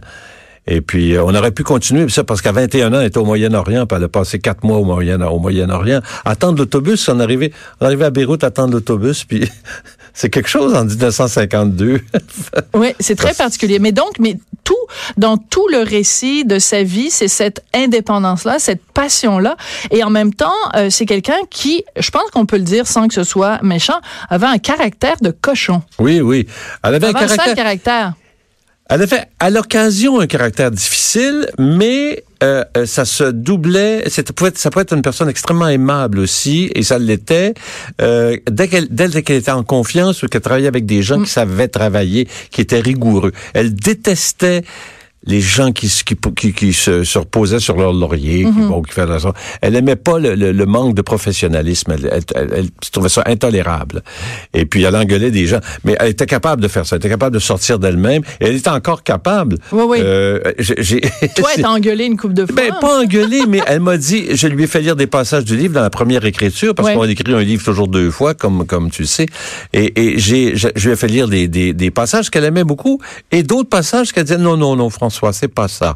Et 0.69 0.81
puis, 0.81 1.16
euh, 1.16 1.24
on 1.24 1.34
aurait 1.34 1.52
pu 1.52 1.64
continuer 1.64 2.10
ça 2.10 2.25
parce 2.25 2.42
qu'à 2.42 2.52
21 2.52 2.94
ans, 2.94 3.00
elle 3.00 3.08
était 3.08 3.18
au 3.18 3.25
Moyen-Orient, 3.25 3.86
puis 3.88 3.96
elle 3.98 4.04
a 4.04 4.10
passé 4.10 4.40
quatre 4.40 4.64
mois 4.66 4.78
au 4.78 4.84
Moyen- 4.84 5.22
au 5.22 5.40
Moyen-Orient. 5.40 6.02
Attendre 6.25 6.60
l'autobus, 6.60 7.08
on 7.08 7.19
arrivait, 7.22 7.54
on 7.80 7.86
arrivait 7.86 8.04
à 8.06 8.10
Beyrouth, 8.10 8.44
attendre 8.44 8.74
l'autobus, 8.74 9.24
puis 9.24 9.50
c'est 10.18 10.31
quelque 10.31 10.50
chose 10.50 10.74
en 10.74 10.84
1952. 10.84 12.02
Oui, 12.74 12.94
c'est 13.00 13.16
très 13.16 13.34
particulier. 13.34 13.78
Mais 13.80 13.92
donc, 13.92 14.19
mais 14.19 14.38
tout, 14.64 14.75
dans 15.16 15.38
tout 15.38 15.68
le 15.68 15.80
récit 15.80 16.44
de 16.44 16.58
sa 16.60 16.81
vie, 16.84 17.10
c'est 17.12 17.28
cette 17.28 17.64
indépendance-là, 17.74 18.58
cette 18.58 18.81
passion-là. 18.94 19.56
Et 19.92 20.04
en 20.04 20.10
même 20.10 20.34
temps, 20.34 20.52
euh, 20.75 20.90
c'est 20.90 21.06
quelqu'un 21.06 21.38
qui, 21.50 21.84
je 21.98 22.10
pense 22.10 22.30
qu'on 22.31 22.46
peut 22.46 22.58
le 22.58 22.64
dire 22.64 22.88
sans 22.88 23.08
que 23.08 23.14
ce 23.14 23.24
soit 23.24 23.62
méchant, 23.62 24.00
avait 24.30 24.48
un 24.48 24.58
caractère 24.58 25.18
de 25.22 25.30
cochon. 25.30 25.84
oui, 26.00 26.19
oui. 26.19 26.48
Elle 26.84 26.96
avait 26.96 27.08
un 27.08 27.14
Avait 27.14 27.31
un 27.31 27.36
sale 27.36 27.56
caractère. 27.56 28.14
Elle 28.89 29.01
avait 29.01 29.24
à 29.39 29.50
l'occasion 29.50 30.19
un 30.22 30.28
caractère 30.28 30.72
difficile, 30.72 31.50
mais 31.60 32.24
euh, 32.44 32.63
euh, 32.78 32.86
ça 32.86 33.04
se 33.04 33.25
doublait. 33.25 34.04
C'était 34.07 34.31
pouvait 34.31 34.50
être- 34.50 34.57
ça 34.57 34.69
pouvait 34.69 34.84
être 34.84 34.94
une 34.95 35.01
personne 35.01 35.28
extrêmement 35.28 35.68
aimable 35.68 36.19
aussi, 36.19 36.69
et 36.74 36.84
ça 36.84 36.98
l'était. 36.98 37.54
Euh, 38.01 38.38
dès 38.50 38.68
qu'elle 38.69 38.88
dès 38.89 39.22
qu'elle 39.24 39.38
était 39.38 39.51
en 39.51 39.63
confiance 39.63 40.24
ou 40.24 40.28
qu'elle 40.28 40.42
travaillait 40.42 40.68
avec 40.69 40.86
des 40.86 41.01
gens 41.01 41.22
qui 41.22 41.30
savaient 41.30 41.68
travailler, 41.68 42.28
qui 42.51 42.62
étaient 42.62 42.80
rigoureux, 42.80 43.34
elle 43.54 43.75
détestait 43.75 44.63
les 45.28 45.42
gens 45.42 45.72
qui, 45.72 45.90
se- 45.90 46.04
qui, 46.04 46.16
qui, 46.36 46.54
qui 46.54 46.74
se, 46.74 47.04
se 47.04 47.20
reposaient 47.20 47.60
sur 47.60 47.78
leur 47.78 47.94
laurier, 47.94 48.46
qui, 48.46 48.52
bon, 48.52 48.82
qui 48.82 48.94
faisaient 48.94 49.20
ça. 49.20 49.34
Elle 49.62 49.76
aimait 49.76 49.96
pas 49.96 50.18
le, 50.20 50.34
le- 50.36 50.52
le 50.52 50.66
manque 50.66 50.96
de 50.96 51.02
professionnalisme. 51.02 51.92
Elle, 51.92 52.10
elle, 52.12 52.24
elle- 52.36 52.54
elle 52.56 52.70
trouvait 52.92 53.10
ça 53.10 53.24
intolérable. 53.26 54.02
Et 54.54 54.66
puis, 54.66 54.84
elle 54.84 54.96
engueulait 54.96 55.32
des 55.32 55.46
gens. 55.46 55.60
Mais 55.84 55.96
elle 56.00 56.10
était 56.12 56.26
capable 56.26 56.62
de 56.62 56.68
faire 56.68 56.86
ça. 56.86 56.96
Elle 56.96 57.02
était 57.02 57.10
capable 57.10 57.34
de 57.36 57.40
sortir 57.40 57.78
d'elle-même. 57.80 58.24
Et 58.40 58.46
elle 58.48 58.56
était 58.56 58.70
encore 58.70 59.04
capable. 59.04 59.58
Oui, 59.72 59.84
oui. 59.88 59.98
Euh, 60.02 60.40
j'ai- 60.58 61.02
Toi, 61.36 61.50
elle 61.56 61.62
t'a 61.64 61.72
engueulé 61.72 62.06
une 62.06 62.18
coupe 62.18 62.34
de 62.34 62.46
fois. 62.46 62.56
ben, 62.56 62.74
pas 62.80 63.02
engueulé, 63.04 63.42
mais 63.48 63.60
elle 63.68 63.82
m'a 63.82 63.98
dit, 63.98 64.28
je 64.36 64.48
lui 64.48 64.64
ai 64.64 64.68
fait 64.68 64.82
lire 64.82 64.96
des 64.96 65.08
passages 65.08 65.44
du 65.46 65.58
livre 65.58 65.74
dans 65.74 65.82
la 65.82 65.90
première 65.90 66.24
écriture, 66.26 66.74
parce 66.74 66.88
Ouais. 66.90 66.96
qu'on 66.96 67.04
écrit 67.04 67.34
un 67.34 67.42
livre 67.42 67.64
toujours 67.66 67.88
deux 67.90 68.12
fois, 68.12 68.34
comme, 68.34 68.66
comme 68.66 68.90
tu 68.90 69.06
sais. 69.06 69.26
Et, 69.74 69.92
et 70.02 70.20
j'ai, 70.20 70.56
je, 70.56 70.70
je 70.76 70.88
lui 70.88 70.94
ai 70.94 70.96
fait 70.96 71.08
lire 71.08 71.28
des, 71.28 71.48
des, 71.50 71.74
des 71.74 71.92
passages 71.92 72.30
qu'elle 72.30 72.46
aimait 72.46 72.64
beaucoup, 72.64 73.00
et 73.32 73.44
d'autres 73.44 73.70
passages 73.70 74.14
qu'elle 74.14 74.24
disait, 74.24 74.38
non, 74.38 74.56
non, 74.56 74.76
non, 74.78 74.90
François, 74.90 75.17
c'est 75.34 75.48
pas 75.48 75.68
ça. 75.68 75.96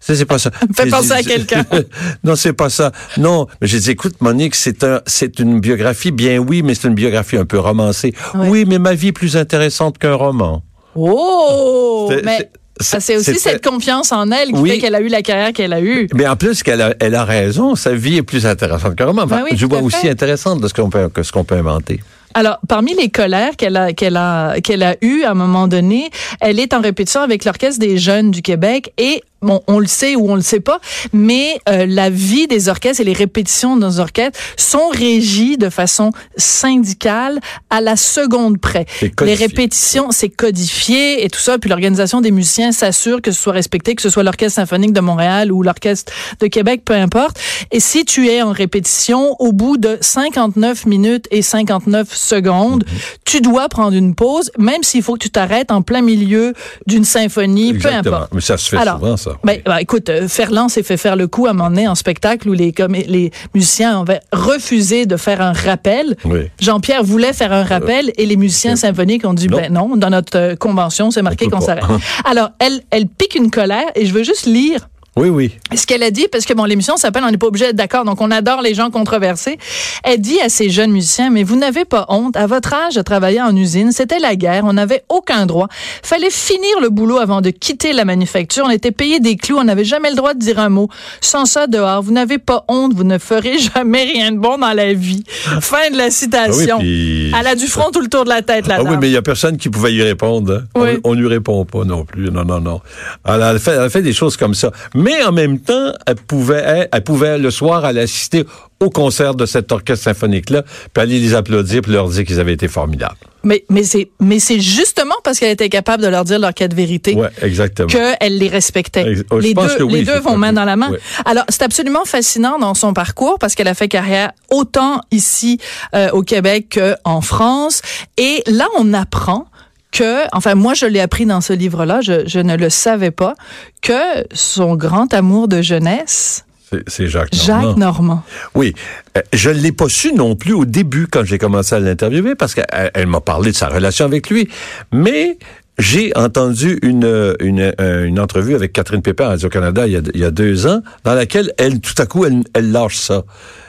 C'est, 0.00 0.14
c'est 0.14 0.24
pas 0.24 0.38
ça. 0.38 0.50
Fais 0.76 0.86
penser 0.88 1.12
à 1.12 1.22
quelqu'un. 1.22 1.64
non, 2.24 2.36
c'est 2.36 2.52
pas 2.52 2.70
ça. 2.70 2.92
Non, 3.18 3.46
mais 3.60 3.66
j'ai 3.66 3.78
dit, 3.80 3.90
écoute, 3.90 4.14
Monique, 4.20 4.54
c'est 4.54 4.84
un, 4.84 5.00
c'est 5.06 5.38
une 5.38 5.60
biographie, 5.60 6.10
bien 6.10 6.38
oui, 6.38 6.62
mais 6.62 6.74
c'est 6.74 6.88
une 6.88 6.94
biographie 6.94 7.36
un 7.36 7.44
peu 7.44 7.58
romancée. 7.58 8.14
Ouais. 8.34 8.48
Oui, 8.48 8.64
mais 8.66 8.78
ma 8.78 8.94
vie 8.94 9.08
est 9.08 9.12
plus 9.12 9.36
intéressante 9.36 9.98
qu'un 9.98 10.14
roman. 10.14 10.62
Oh! 10.94 12.08
C'est- 12.10 12.22
Mais 12.24 12.50
c'est- 12.80 13.16
aussi 13.16 13.38
cette 13.38 13.64
confiance 13.64 14.10
en 14.12 14.30
elle 14.30 14.48
qui 14.52 14.58
Oui. 14.58 14.70
fait 14.70 14.78
qu'elle 14.78 14.94
a 14.94 15.00
eu 15.00 15.08
la 15.08 15.22
carrière 15.22 15.52
qu'elle 15.52 15.72
a 15.72 15.80
eue. 15.80 16.08
Mais 16.14 16.26
en 16.26 16.36
plus, 16.36 16.62
qu'elle 16.62 16.80
a, 16.82 16.94
elle 17.00 17.14
a 17.14 17.24
raison, 17.24 17.74
sa 17.74 17.92
vie 17.94 18.16
est 18.16 18.22
plus 18.22 18.46
intéressante 18.46 18.96
qu'un 18.96 19.06
roman. 19.06 19.22
Enfin, 19.22 19.42
Ben 19.44 19.44
oui, 19.50 19.58
à 19.62 19.66
moins 19.68 19.82
aussi 19.82 20.08
intéressante 20.08 20.60
de 20.60 20.68
ce 20.68 20.74
qu'on 20.74 20.90
peut, 20.90 21.08
que 21.08 21.22
ce 21.22 21.30
qu'on 21.32 21.44
peut 21.44 21.56
inventer. 21.56 22.00
Alors, 22.34 22.58
parmi 22.68 22.94
les 22.94 23.10
colères 23.10 23.56
qu'elle 23.56 23.76
a 23.76 23.92
qu'elle 23.92 24.16
a 24.16 24.60
qu'elle 24.60 24.82
a 24.82 24.96
eues 25.02 25.24
à 25.24 25.32
un 25.32 25.34
moment 25.34 25.66
donné, 25.66 26.10
elle 26.40 26.60
est 26.60 26.72
en 26.74 26.80
répétition 26.80 27.20
avec 27.20 27.44
l'orchestre 27.44 27.80
des 27.80 27.98
jeunes 27.98 28.30
du 28.30 28.42
Québec 28.42 28.92
et 28.98 29.22
bon, 29.42 29.62
on 29.66 29.78
le 29.78 29.86
sait 29.86 30.16
ou 30.16 30.30
on 30.30 30.34
le 30.34 30.42
sait 30.42 30.60
pas, 30.60 30.80
mais 31.12 31.60
euh, 31.68 31.86
la 31.86 32.10
vie 32.10 32.46
des 32.46 32.68
orchestres 32.68 33.00
et 33.00 33.04
les 33.04 33.12
répétitions 33.12 33.76
de 33.76 33.80
nos 33.80 34.00
orchestres 34.00 34.38
sont 34.56 34.88
régies 34.88 35.56
de 35.56 35.70
façon 35.70 36.10
syndicale 36.36 37.40
à 37.70 37.80
la 37.80 37.96
seconde 37.96 38.60
près. 38.60 38.86
Les 39.22 39.34
répétitions, 39.34 40.10
c'est 40.10 40.28
codifié 40.28 41.24
et 41.24 41.28
tout 41.30 41.40
ça, 41.40 41.58
puis 41.58 41.70
l'organisation 41.70 42.20
des 42.20 42.30
musiciens 42.30 42.72
s'assure 42.72 43.22
que 43.22 43.30
ce 43.32 43.40
soit 43.40 43.52
respecté, 43.52 43.94
que 43.94 44.02
ce 44.02 44.10
soit 44.10 44.22
l'orchestre 44.22 44.56
symphonique 44.56 44.92
de 44.92 45.00
Montréal 45.00 45.52
ou 45.52 45.62
l'orchestre 45.62 46.12
de 46.40 46.46
Québec, 46.46 46.82
peu 46.84 46.94
importe. 46.94 47.38
Et 47.70 47.80
si 47.80 48.04
tu 48.04 48.28
es 48.28 48.42
en 48.42 48.52
répétition, 48.52 49.36
au 49.38 49.52
bout 49.52 49.76
de 49.76 49.98
59 50.00 50.86
minutes 50.86 51.26
et 51.30 51.42
59 51.42 52.14
secondes, 52.14 52.84
tu 53.24 53.40
dois 53.40 53.68
prendre 53.68 53.96
une 53.96 54.14
pause, 54.14 54.50
même 54.58 54.82
s'il 54.82 55.02
faut 55.02 55.14
que 55.14 55.22
tu 55.22 55.30
t'arrêtes 55.30 55.70
en 55.70 55.82
plein 55.82 56.02
milieu 56.02 56.54
d'une 56.86 57.04
symphonie, 57.04 57.74
peu 57.74 57.88
importe. 57.88 58.32
Mais 58.32 58.40
ça 58.40 58.56
se 58.56 58.68
fait 58.70 58.76
Alors, 58.76 58.98
souvent, 58.98 59.16
ça. 59.16 59.29
Ben, 59.44 59.60
ben, 59.64 59.76
écoute, 59.78 60.08
euh, 60.08 60.28
Ferland 60.28 60.68
s'est 60.68 60.82
fait 60.82 60.96
faire 60.96 61.16
le 61.16 61.28
coup 61.28 61.46
à 61.46 61.50
un 61.50 61.52
moment 61.52 61.70
donné 61.70 61.88
en 61.88 61.94
spectacle 61.94 62.48
où 62.48 62.52
les, 62.52 62.72
comme, 62.72 62.94
les 62.94 63.30
musiciens 63.54 64.00
avaient 64.00 64.20
refusé 64.32 65.06
de 65.06 65.16
faire 65.16 65.40
un 65.40 65.52
rappel. 65.52 66.16
Oui. 66.24 66.50
Jean-Pierre 66.60 67.04
voulait 67.04 67.32
faire 67.32 67.52
un 67.52 67.64
rappel 67.64 68.12
et 68.16 68.26
les 68.26 68.36
musiciens 68.36 68.76
symphoniques 68.76 69.24
ont 69.26 69.34
dit 69.34 69.48
Non. 69.48 69.58
ben 69.58 69.72
non, 69.72 69.96
dans 69.96 70.10
notre 70.10 70.38
euh, 70.38 70.56
convention, 70.56 71.10
c'est 71.10 71.22
marqué 71.22 71.48
qu'on 71.48 71.60
s'arrête. 71.60 71.84
Alors, 72.24 72.50
elle, 72.58 72.80
elle 72.90 73.06
pique 73.06 73.34
une 73.34 73.50
colère 73.50 73.90
et 73.94 74.06
je 74.06 74.12
veux 74.12 74.24
juste 74.24 74.46
lire 74.46 74.88
Oui, 75.16 75.28
oui. 75.28 75.52
Ce 75.74 75.86
qu'elle 75.86 76.02
a 76.02 76.10
dit, 76.10 76.26
parce 76.30 76.44
que 76.44 76.54
bon, 76.54 76.64
l'émission 76.64 76.96
s'appelle 76.96 77.24
On 77.26 77.30
n'est 77.30 77.36
pas 77.36 77.48
obligé 77.48 77.66
d'être 77.66 77.76
d'accord, 77.76 78.04
donc 78.04 78.20
on 78.20 78.30
adore 78.30 78.62
les 78.62 78.74
gens 78.74 78.90
controversés. 78.90 79.58
Elle 80.04 80.20
dit 80.20 80.40
à 80.40 80.48
ces 80.48 80.70
jeunes 80.70 80.92
musiciens, 80.92 81.30
mais 81.30 81.42
vous 81.42 81.56
n'avez 81.56 81.84
pas 81.84 82.06
honte. 82.08 82.36
À 82.36 82.46
votre 82.46 82.72
âge 82.72 82.94
de 82.94 83.02
travailler 83.02 83.42
en 83.42 83.54
usine, 83.56 83.90
c'était 83.92 84.18
la 84.20 84.36
guerre, 84.36 84.64
on 84.66 84.72
n'avait 84.74 85.02
aucun 85.08 85.46
droit. 85.46 85.66
Fallait 86.02 86.30
finir 86.30 86.80
le 86.80 86.88
boulot 86.90 87.18
avant 87.18 87.40
de 87.40 87.50
quitter 87.50 87.92
la 87.92 88.04
manufacture. 88.04 88.64
On 88.66 88.70
était 88.70 88.92
payé 88.92 89.18
des 89.20 89.36
clous, 89.36 89.58
on 89.58 89.64
n'avait 89.64 89.84
jamais 89.84 90.10
le 90.10 90.16
droit 90.16 90.32
de 90.34 90.38
dire 90.38 90.58
un 90.60 90.68
mot. 90.68 90.88
Sans 91.20 91.44
ça, 91.44 91.66
dehors, 91.66 92.02
vous 92.02 92.12
n'avez 92.12 92.38
pas 92.38 92.64
honte, 92.68 92.94
vous 92.94 93.04
ne 93.04 93.18
ferez 93.18 93.58
jamais 93.74 94.04
rien 94.04 94.32
de 94.32 94.38
bon 94.38 94.58
dans 94.58 94.72
la 94.72 94.94
vie. 94.94 95.24
Fin 95.60 95.90
de 95.90 95.96
la 95.96 96.10
citation. 96.10 96.76
Ah 96.78 96.82
oui, 96.82 97.30
puis- 97.30 97.32
Elle 97.38 97.46
a 97.48 97.54
du 97.56 97.66
front 97.66 97.90
tout 97.90 98.00
le 98.00 98.08
tour 98.08 98.24
de 98.24 98.28
la 98.30 98.42
tête, 98.42 98.66
là 98.68 98.76
Ah 98.78 98.82
oui, 98.84 98.96
mais 99.00 99.08
il 99.08 99.12
y 99.12 99.16
a 99.16 99.22
personne 99.22 99.56
qui 99.56 99.68
pouvait 99.68 99.92
y 99.92 100.02
répondre. 100.02 100.62
hein. 100.62 100.80
Oui. 100.80 101.00
On, 101.04 101.10
on 101.10 101.14
lui 101.14 101.26
répond 101.26 101.64
pas 101.64 101.84
non 101.84 102.04
plus. 102.04 102.30
Non, 102.30 102.44
non, 102.44 102.60
non. 102.60 102.80
Elle 103.26 103.42
a, 103.42 103.58
fait, 103.58 103.72
elle 103.72 103.80
a 103.82 103.90
fait 103.90 104.02
des 104.02 104.12
choses 104.12 104.36
comme 104.36 104.54
ça. 104.54 104.70
Mais 104.94 105.09
en 105.24 105.32
même 105.32 105.58
temps, 105.58 105.92
elle 106.06 106.16
pouvait, 106.16 106.62
elle, 106.64 106.88
elle 106.92 107.04
pouvait 107.04 107.38
le 107.38 107.50
soir 107.50 107.84
aller 107.84 108.00
assister 108.00 108.44
au 108.80 108.88
concert 108.88 109.34
de 109.34 109.44
cet 109.44 109.72
orchestre 109.72 110.04
symphonique-là, 110.04 110.62
puis 110.94 111.02
aller 111.02 111.18
les 111.20 111.34
applaudir, 111.34 111.82
puis 111.82 111.92
leur 111.92 112.08
dire 112.08 112.24
qu'ils 112.24 112.40
avaient 112.40 112.54
été 112.54 112.66
formidables. 112.66 113.16
Mais, 113.42 113.64
mais 113.68 113.84
c'est, 113.84 114.10
mais 114.20 114.38
c'est 114.38 114.60
justement 114.60 115.14
parce 115.22 115.38
qu'elle 115.38 115.50
était 115.50 115.68
capable 115.68 116.02
de 116.02 116.08
leur 116.08 116.24
dire 116.24 116.38
leur 116.38 116.54
cas 116.54 116.68
de 116.68 116.74
vérité. 116.74 117.14
Ouais, 117.14 117.28
exactement. 117.42 117.88
qu'elle 117.88 118.38
les 118.38 118.48
respectait. 118.48 119.12
Ex- 119.12 119.22
oh, 119.30 119.40
je 119.40 119.46
les 119.48 119.54
pense 119.54 119.72
deux, 119.72 119.78
que 119.78 119.82
oui, 119.82 120.00
les 120.00 120.04
deux 120.04 120.18
vont 120.18 120.36
main 120.36 120.52
dans 120.52 120.64
la 120.64 120.76
main. 120.76 120.90
ouais. 120.90 121.00
Alors, 121.24 121.44
c'est 121.48 121.62
absolument 121.62 122.04
fascinant 122.04 122.58
dans 122.58 122.74
son 122.74 122.92
parcours 122.92 123.38
parce 123.38 123.54
qu'elle 123.54 123.68
a 123.68 123.74
fait 123.74 123.88
carrière 123.88 124.32
autant 124.50 125.00
ici 125.10 125.58
euh, 125.94 126.10
au 126.10 126.22
Québec 126.22 126.78
qu'en 126.78 127.20
France. 127.20 127.82
Et 128.16 128.42
là, 128.46 128.66
on 128.78 128.92
apprend 128.92 129.46
que, 129.92 130.24
enfin, 130.32 130.54
moi, 130.54 130.74
je 130.74 130.86
l'ai 130.86 131.00
appris 131.00 131.26
dans 131.26 131.40
ce 131.40 131.52
livre-là, 131.52 132.00
je, 132.00 132.26
je 132.26 132.38
ne 132.40 132.56
le 132.56 132.70
savais 132.70 133.10
pas, 133.10 133.34
que 133.82 134.24
son 134.32 134.76
grand 134.76 135.12
amour 135.14 135.48
de 135.48 135.62
jeunesse, 135.62 136.44
C'est- 136.86 137.08
Jacques 137.08 137.32
Normand. 137.32 137.62
Jacques 137.68 137.76
Normand. 137.76 138.22
Oui, 138.54 138.74
Euh, 139.18 139.22
je 139.32 139.50
l'ai 139.50 139.72
pas 139.72 139.88
su 139.88 140.12
non 140.14 140.36
plus 140.36 140.52
au 140.52 140.64
début 140.64 141.08
quand 141.08 141.24
j'ai 141.24 141.36
commencé 141.36 141.74
à 141.74 141.80
l'interviewer 141.80 142.36
parce 142.36 142.54
qu'elle 142.54 142.92
elle 142.94 143.08
m'a 143.08 143.20
parlé 143.20 143.50
de 143.50 143.56
sa 143.56 143.66
relation 143.66 144.04
avec 144.04 144.30
lui, 144.30 144.48
mais 144.92 145.36
j'ai 145.80 146.16
entendu 146.16 146.78
une, 146.82 147.34
une, 147.40 147.72
euh, 147.80 148.04
une 148.04 148.20
entrevue 148.20 148.54
avec 148.54 148.72
Catherine 148.72 149.02
Pépin 149.02 149.24
à 149.24 149.28
Radio-Canada 149.30 149.86
il, 149.86 149.92
y 149.92 149.96
a- 149.96 150.02
il 150.14 150.20
y 150.20 150.24
a 150.24 150.30
deux 150.30 150.66
ans, 150.66 150.82
dans 151.04 151.14
laquelle 151.14 151.52
elle, 151.58 151.80
tout 151.80 151.94
à 151.98 152.06
coup, 152.06 152.24
elle, 152.24 152.42
elle 152.54 152.70
lâche 152.70 152.96
ça. 152.98 153.24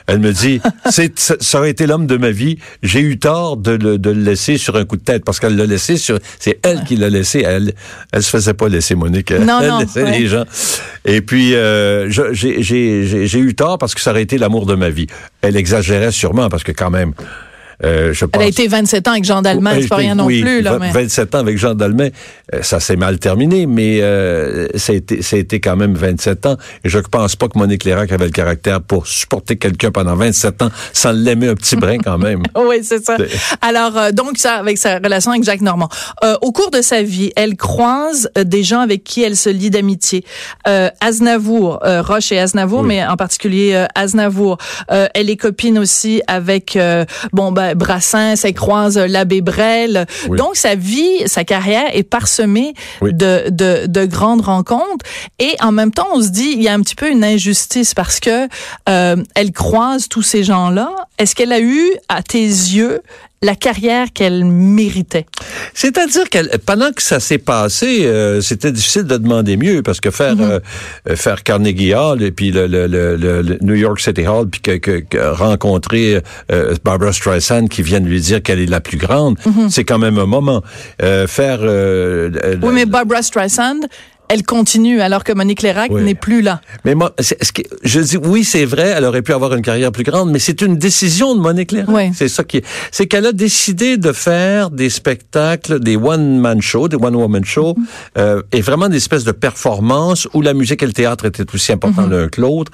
Elle 0.08 0.20
me 0.20 0.32
dit, 0.34 0.60
c'est, 0.90 1.18
ça 1.20 1.60
aurait 1.60 1.70
été 1.70 1.88
l'homme 1.88 2.06
de 2.08 2.18
ma 2.18 2.32
vie. 2.32 2.58
J'ai 2.84 3.00
eu 3.00 3.18
tort 3.18 3.56
de 3.58 3.72
le, 3.72 3.98
de 3.98 4.10
le 4.10 4.22
laisser 4.22 4.58
sur 4.58 4.76
un 4.76 4.84
coup 4.86 4.98
de 4.98 5.04
tête 5.04 5.24
parce 5.24 5.40
qu'elle 5.40 5.56
l'a 5.56 5.66
laissé 5.66 5.96
sur, 5.98 6.20
c'est 6.40 6.60
elle 6.66 6.84
qui 6.84 6.96
l'a 6.98 7.10
laissé. 7.10 7.44
Elle, 7.48 7.74
elle 8.12 8.24
se 8.24 8.30
faisait 8.30 8.54
pas 8.54 8.68
laisser 8.68 8.96
Monique. 8.96 9.32
Elle, 9.32 9.46
Non, 9.46 9.60
elle 9.62 9.70
non, 9.70 9.80
laissait 9.80 10.04
ouais. 10.04 10.20
les 10.20 10.28
gens. 10.28 10.44
Et 11.06 11.22
puis, 11.22 11.56
euh, 11.56 12.10
j'ai 12.10 12.62
j'ai- 12.62 13.26
j'ai 13.28 13.40
eu 13.40 13.56
tort 13.56 13.78
parce 13.78 13.96
que 13.96 14.02
ça 14.02 14.12
aurait 14.12 14.24
été 14.24 14.38
l'amour 14.38 14.66
de 14.66 14.76
ma 14.76 14.90
vie. 14.90 15.08
Elle 15.42 15.56
exagérait 15.56 16.12
sûrement 16.12 16.50
parce 16.50 16.64
que 16.64 16.72
quand 16.74 16.90
même, 16.90 17.14
euh, 17.84 18.14
je 18.14 18.26
pense... 18.26 18.40
Elle 18.42 18.48
a 18.48 18.50
été 18.50 18.68
27 18.68 19.08
ans 19.08 19.12
avec 19.12 19.24
Jean 19.24 19.42
Dalman, 19.42 19.82
c'est 19.82 19.88
pas 19.88 19.96
rien 19.98 20.16
non 20.16 20.26
Oui, 20.26 20.42
plus, 20.42 20.62
là, 20.62 20.78
mais. 20.80 20.92
27 20.92 21.36
ans 21.36 21.40
avec 21.40 21.58
Jean 21.58 21.74
Dalmain, 21.74 22.10
euh, 22.54 22.62
ça 22.62 22.80
s'est 22.80 22.96
mal 22.96 23.20
terminé, 23.20 23.66
mais 23.66 24.00
euh, 24.02 24.68
ça, 24.76 24.94
a 24.94 24.96
été, 24.96 25.22
ça 25.22 25.36
a 25.36 25.40
été 25.40 25.60
quand 25.60 25.76
même 25.76 25.96
27 25.96 26.46
ans. 26.46 26.58
Et 26.84 26.90
je 26.90 27.00
pense 27.00 27.36
pas 27.36 27.48
que 27.48 27.58
Monique 27.58 27.84
Lérac 27.84 28.12
avait 28.12 28.26
le 28.26 28.32
caractère 28.32 28.82
pour 28.82 29.08
supporter 29.08 29.58
quelqu'un 29.58 29.92
pendant 29.92 30.16
27 30.16 30.62
ans 30.62 30.70
sans 30.94 31.12
l'aimer 31.12 31.48
un 31.50 31.56
petit 31.56 31.76
brin 31.76 31.98
quand 31.98 32.18
même. 32.18 32.44
Oui, 32.56 32.78
c'est 32.84 33.04
ça. 33.04 33.18
Alors, 33.62 33.98
euh, 33.98 34.12
donc, 34.12 34.38
ça, 34.38 34.56
avec 34.56 34.78
sa 34.78 35.00
relation 35.00 35.32
avec 35.32 35.44
Jacques 35.44 35.62
Normand. 35.62 35.90
Euh, 36.24 36.36
au 36.42 36.52
cours 36.52 36.70
de 36.72 36.82
sa 36.82 37.02
vie, 37.02 37.32
elle 37.36 37.56
croise 37.56 38.30
euh, 38.38 38.44
des 38.44 38.64
gens 38.64 38.80
avec 38.82 39.04
qui 39.04 39.24
elle 39.24 39.36
se 39.36 39.50
lie 39.50 39.70
d'amitié. 39.70 40.24
Euh, 40.68 40.90
Aznavour, 41.02 41.80
euh, 41.86 42.02
Roche 42.02 42.32
et 42.32 42.40
Aznavour, 42.40 42.82
Oui. 42.82 42.88
mais 42.88 43.06
en 43.06 43.16
particulier 43.18 43.74
euh, 43.74 43.86
Aznavour. 43.96 44.58
Euh, 44.92 45.08
elle 45.14 45.30
est 45.30 45.38
copine 45.38 45.78
aussi 45.80 46.22
avec, 46.28 46.76
euh, 46.76 47.06
bon, 47.34 47.52
ben, 47.52 47.71
Brassens, 47.76 48.44
elle 48.44 48.54
croise 48.54 48.98
euh, 48.98 49.08
l'abbé 49.08 49.42
Brel. 49.42 50.06
Oui. 50.30 50.38
Donc, 50.38 50.56
sa 50.56 50.76
vie, 50.76 51.28
sa 51.28 51.44
carrière 51.44 51.86
est 51.94 52.04
parsemée 52.04 52.74
Oui. 53.02 53.14
de, 53.14 53.46
de, 53.50 53.86
de 53.88 54.06
grandes 54.06 54.42
rencontres. 54.42 55.06
Et 55.40 55.56
en 55.62 55.72
même 55.72 55.92
temps, 55.92 56.08
on 56.14 56.22
se 56.22 56.30
dit, 56.30 56.54
il 56.56 56.62
y 56.62 56.68
a 56.68 56.74
un 56.74 56.82
petit 56.82 56.96
peu 56.96 57.10
une 57.10 57.24
injustice 57.24 57.94
parce 57.94 58.20
que 58.20 58.48
euh, 58.90 59.16
elle 59.36 59.52
croise 59.52 60.08
tous 60.08 60.22
ces 60.24 60.44
gens-là. 60.44 60.90
Est-ce 61.18 61.36
qu'elle 61.36 61.54
a 61.54 61.60
eu, 61.62 61.92
à 62.10 62.22
tes 62.24 62.42
yeux, 62.44 63.02
la 63.44 63.56
carrière 63.56 64.08
qu'elle 64.14 64.46
méritait? 64.46 65.26
C'est-à-dire 65.74 66.30
que 66.30 66.58
pendant 66.58 66.92
que 66.92 67.02
ça 67.02 67.20
s'est 67.20 67.38
passé, 67.40 68.06
euh, 68.06 68.40
c'était 68.42 68.72
difficile 68.72 69.04
de 69.04 69.18
demander 69.18 69.58
mieux 69.58 69.82
parce 69.82 70.00
que 70.00 70.12
faire 70.12 70.36
euh, 70.40 70.60
euh, 71.10 71.16
faire 71.16 71.42
Carnegie 71.44 71.94
Hall 71.96 72.22
et 72.22 72.32
puis 72.32 72.52
le, 72.52 72.68
le, 72.68 72.86
le, 72.88 73.16
le- 73.16 73.42
le 73.42 73.58
New 73.62 73.74
York 73.76 74.00
City 74.00 74.28
Hall 74.28 74.48
puis 74.50 74.62
que, 74.62 74.78
que- 74.78 75.00
que 75.00 75.18
rencontrer 75.34 76.22
euh, 76.52 76.76
Barbara 76.84 77.14
Streisand 77.14 77.68
qui 77.68 77.82
vient 77.82 78.00
de 78.00 78.08
lui 78.08 78.22
dire 78.22 78.44
qu'elle 78.44 78.60
est 78.60 78.66
la 78.70 78.82
plus 78.82 78.98
grande, 78.98 79.38
c'est 79.70 79.84
quand 79.86 80.00
même 80.00 80.18
un 80.20 80.26
moment. 80.26 80.62
Euh, 81.02 81.26
faire 81.28 81.60
euh, 81.62 82.30
Oui, 82.62 82.74
mais 82.74 82.86
Barbara 82.86 83.22
Streisand, 83.24 83.80
elle 84.32 84.44
continue 84.44 85.02
alors 85.02 85.24
que 85.26 85.34
Monique 85.34 85.62
Lérac 85.62 85.90
Oui. 85.92 86.04
n'est 86.04 86.16
plus 86.16 86.42
là. 86.42 86.62
Mais 86.86 86.96
moi, 86.96 87.14
c'est- 87.20 87.44
ce 87.44 87.52
qui- 87.52 87.66
je 87.84 88.00
dis 88.00 88.18
oui, 88.18 88.44
c'est 88.46 88.64
vrai, 88.66 88.94
elle 88.96 89.04
aurait 89.06 89.22
pu 89.22 89.34
avoir 89.34 89.54
une 89.54 89.62
carrière 89.62 89.92
plus 89.92 90.04
grande, 90.06 90.32
mais 90.32 90.40
c'est 90.40 90.62
une 90.62 90.78
décision 90.78 91.36
de 91.36 91.42
Monique 91.42 91.72
Lérac. 91.74 91.94
Oui. 91.96 92.12
C'est 92.16 92.30
ça 92.30 92.44
qui 92.44 92.58
est. 92.58 92.66
C'est 92.92 93.08
qu'elle 93.08 93.26
a 93.26 93.34
décidé 93.34 93.98
de 93.98 94.12
faire 94.14 94.70
des 94.70 94.90
spectacles, 94.90 95.80
des 95.80 95.98
one-man 95.98 96.62
shows, 96.62 96.88
des 96.88 96.96
one-woman 96.98 97.44
shows, 97.44 97.76
Mm-hmm. 97.78 97.84
euh, 98.20 98.42
et 98.54 98.62
vraiment 98.62 98.88
des 98.90 98.98
espèces 98.98 99.24
de 99.26 99.32
performances 99.34 100.28
où 100.34 100.42
la 100.42 100.54
musique 100.54 100.82
et 100.84 100.86
le 100.88 100.94
théâtre 100.94 101.26
étaient 101.26 101.46
aussi 101.54 101.72
importants 101.74 102.08
Mm-hmm. 102.08 102.22
l'un 102.22 102.28
que 102.30 102.42
l'autre. 102.42 102.72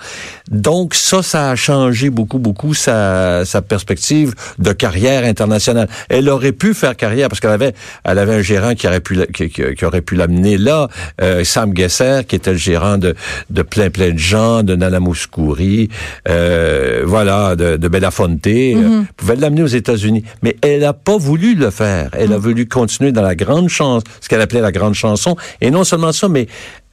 Donc 0.51 0.93
ça, 0.93 1.23
ça 1.23 1.49
a 1.51 1.55
changé 1.55 2.09
beaucoup, 2.09 2.39
beaucoup 2.39 2.73
sa, 2.73 3.43
sa 3.45 3.61
perspective 3.61 4.33
de 4.59 4.71
carrière 4.73 5.23
internationale. 5.23 5.87
Elle 6.09 6.29
aurait 6.29 6.51
pu 6.51 6.73
faire 6.73 6.95
carrière 6.95 7.29
parce 7.29 7.39
qu'elle 7.39 7.51
avait, 7.51 7.73
elle 8.03 8.19
avait 8.19 8.35
un 8.35 8.41
gérant 8.41 8.75
qui 8.75 8.87
aurait 8.87 8.99
pu, 9.01 9.17
qui- 9.33 9.49
qui 9.49 9.85
aurait 9.85 10.01
pu 10.01 10.15
l'amener 10.15 10.57
là. 10.57 10.87
Euh, 11.21 11.43
Sam 11.47 11.75
Gesser, 11.75 12.21
qui 12.27 12.35
était 12.35 12.51
le 12.51 12.57
gérant 12.57 12.97
de, 12.97 13.15
de 13.49 13.61
plein 13.61 13.89
plein 13.89 14.11
de 14.11 14.19
gens, 14.19 14.63
de 14.63 14.75
Nana 14.75 14.99
Mouskouri, 14.99 15.89
euh, 16.27 17.03
voilà, 17.05 17.55
de, 17.55 17.77
de 17.77 17.87
Belafonte, 17.87 18.45
euh, 18.47 19.03
pouvait 19.15 19.35
l'amener 19.35 19.63
aux 19.63 19.67
États-Unis. 19.67 20.23
Mais 20.43 20.55
elle 20.61 20.81
n'a 20.81 20.93
pas 20.93 21.17
voulu 21.17 21.55
le 21.55 21.69
faire. 21.69 22.09
Elle 22.13 22.33
a 22.33 22.37
voulu 22.37 22.67
continuer 22.67 23.11
dans 23.11 23.21
la 23.21 23.35
grande 23.35 23.69
chanson, 23.69 24.03
ce 24.21 24.29
qu'elle 24.29 24.41
appelait 24.41 24.61
la 24.61 24.71
grande 24.71 24.93
chanson. 24.93 25.35
Et 25.61 25.71
non 25.71 25.83
seulement 25.83 26.11
ça, 26.11 26.27
mais 26.29 26.47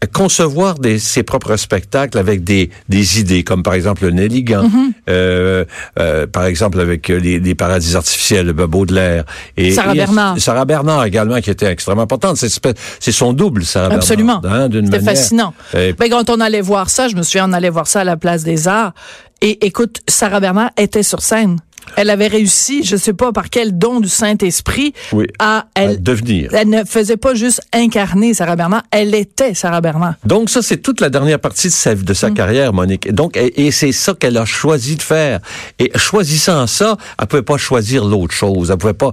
concevoir 0.06 0.78
des, 0.78 0.99
ses 0.99 1.23
propres 1.23 1.56
spectacles 1.56 2.18
avec 2.18 2.44
des, 2.44 2.70
des 2.88 3.20
idées, 3.20 3.44
comme 3.44 3.62
par 3.62 3.75
exemple 3.75 4.04
le 4.04 4.11
Nelligan, 4.11 4.68
euh, 5.08 5.64
euh, 5.99 6.26
par 6.26 6.44
exemple 6.46 6.80
avec 6.80 7.08
les, 7.08 7.38
les 7.40 7.54
paradis 7.54 7.96
artificiels, 7.96 8.46
de 8.46 8.52
Baudelaire. 8.52 9.25
Et, 9.56 9.73
Sarah 9.73 9.92
et- 9.94 9.96
Bernard. 9.99 10.38
Sarah 10.40 10.64
Bernard 10.64 11.04
également, 11.04 11.40
qui 11.40 11.50
était 11.50 11.66
extrêmement 11.70 12.02
importante. 12.02 12.37
C'est, 12.37 13.12
son 13.12 13.32
double, 13.32 13.64
Sarah 13.64 13.94
Absolument. 13.94 14.38
Bernard. 14.40 14.61
hein, 14.62 14.68
d'une 14.68 14.87
C'était 14.87 15.00
fascinant. 15.00 15.54
Et- 15.76 15.92
Ben, 15.92 16.08
quand 16.11 16.30
on 16.30 16.40
allait 16.40 16.61
voir 16.61 16.90
ça, 16.90 17.08
je 17.08 17.16
me 17.16 17.23
souviens, 17.23 17.49
on 17.49 17.52
allait 17.52 17.70
voir 17.70 17.87
ça 17.87 18.00
à 18.00 18.04
la 18.04 18.16
Place 18.16 18.42
des 18.44 18.68
Arts. 18.68 18.92
Et 19.40 19.66
écoute, 19.66 20.00
Sarah 20.08 20.40
Bernard 20.40 20.70
était 20.78 21.02
sur 21.02 21.20
scène. 21.20 21.58
Elle 21.97 22.11
avait 22.11 22.26
réussi, 22.29 22.83
je 22.85 22.97
sais 22.97 23.12
pas 23.12 23.33
par 23.33 23.50
quel 23.50 23.76
don 23.79 24.00
du 24.00 24.09
Saint-Esprit, 24.09 24.93
Oui. 25.12 25.26
à 25.38 25.59
à 25.59 25.67
elle. 25.75 26.03
devenir. 26.03 26.50
Elle 26.55 26.69
ne 26.69 26.85
faisait 26.85 27.17
pas 27.17 27.35
juste 27.35 27.61
incarner 27.73 28.35
Sarah 28.35 28.57
Bernard, 28.57 28.83
elle 28.91 29.14
était 29.14 29.55
Sarah 29.55 29.81
Bernard. 29.81 30.14
Donc 30.25 30.50
ça, 30.50 30.62
c'est 30.62 30.79
toute 30.79 31.00
la 31.00 31.11
dernière 31.11 31.38
partie 31.38 31.69
de 31.69 31.73
sa, 31.73 31.95
de 31.95 32.14
sa 32.14 32.31
carrière, 32.31 32.73
Monique. 32.73 33.12
Donc, 33.12 33.37
et, 33.37 33.67
et 33.67 33.71
c'est 33.71 33.93
ça 33.93 34.14
qu'elle 34.14 34.37
a 34.37 34.45
choisi 34.45 34.97
de 34.97 35.03
faire. 35.03 35.41
Et 35.79 35.91
choisissant 35.97 36.67
ça, 36.67 36.97
elle 37.21 37.26
pouvait 37.26 37.43
pas 37.43 37.57
choisir 37.57 38.05
l'autre 38.05 38.35
chose. 38.35 38.71
Elle 38.71 38.79
pouvait 38.79 38.93
pas 38.95 39.12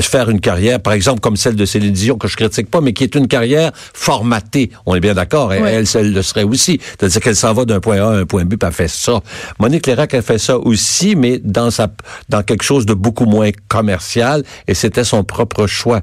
faire 0.00 0.30
une 0.30 0.40
carrière, 0.40 0.80
par 0.80 0.92
exemple, 0.92 1.20
comme 1.20 1.36
celle 1.36 1.56
de 1.56 1.64
Céline 1.64 1.92
Dion, 1.92 2.16
que 2.18 2.28
je 2.28 2.36
critique 2.36 2.70
pas, 2.70 2.80
mais 2.80 2.92
qui 2.92 3.04
est 3.04 3.14
une 3.14 3.28
carrière 3.28 3.72
formatée. 3.92 4.70
On 4.86 4.94
est 4.94 5.00
bien 5.00 5.14
d'accord. 5.14 5.48
Oui. 5.50 5.56
elle, 5.64 5.84
elle 5.94 6.12
le 6.12 6.22
serait 6.22 6.42
aussi. 6.44 6.80
C'est-à-dire 6.98 7.20
qu'elle 7.20 7.36
s'en 7.36 7.52
va 7.52 7.64
d'un 7.64 7.80
point 7.80 7.96
A 8.00 8.06
à 8.10 8.16
un 8.18 8.24
point 8.26 8.44
B, 8.44 8.50
puis 8.56 8.66
elle 8.66 8.72
fait 8.72 8.88
ça. 8.88 9.20
Monique 9.58 9.86
Lérac, 9.86 10.12
elle 10.14 10.22
fait 10.22 10.38
ça 10.38 10.58
aussi, 10.58 11.14
mais 11.16 11.38
dans 11.42 11.70
sa, 11.70 11.88
dans 12.28 12.42
quelque 12.42 12.62
chose 12.62 12.86
de 12.86 12.94
beaucoup 12.94 13.26
moins 13.26 13.50
commercial, 13.68 14.44
et 14.66 14.74
c'était 14.74 15.04
son 15.04 15.24
propre 15.24 15.66
choix. 15.66 16.00